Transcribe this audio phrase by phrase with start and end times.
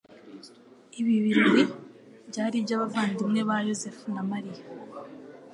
[0.99, 1.63] ibi birori
[2.29, 4.63] byari iby’abavandimwe ba Yosefu na Mariya;